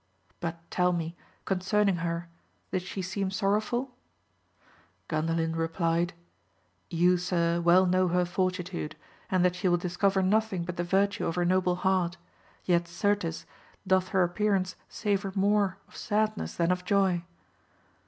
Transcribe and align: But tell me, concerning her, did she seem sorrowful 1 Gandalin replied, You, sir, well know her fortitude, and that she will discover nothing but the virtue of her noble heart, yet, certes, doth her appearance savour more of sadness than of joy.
But 0.39 0.57
tell 0.71 0.93
me, 0.93 1.15
concerning 1.45 1.97
her, 1.97 2.27
did 2.71 2.81
she 2.81 3.03
seem 3.03 3.29
sorrowful 3.29 3.91
1 5.11 5.27
Gandalin 5.27 5.55
replied, 5.55 6.13
You, 6.89 7.17
sir, 7.19 7.61
well 7.63 7.85
know 7.85 8.07
her 8.07 8.25
fortitude, 8.25 8.95
and 9.29 9.45
that 9.45 9.55
she 9.55 9.67
will 9.67 9.77
discover 9.77 10.23
nothing 10.23 10.63
but 10.63 10.77
the 10.77 10.83
virtue 10.83 11.27
of 11.27 11.35
her 11.35 11.45
noble 11.45 11.75
heart, 11.75 12.17
yet, 12.65 12.87
certes, 12.87 13.45
doth 13.85 14.07
her 14.07 14.23
appearance 14.23 14.75
savour 14.89 15.33
more 15.35 15.77
of 15.87 15.95
sadness 15.95 16.55
than 16.55 16.71
of 16.71 16.83
joy. 16.83 17.23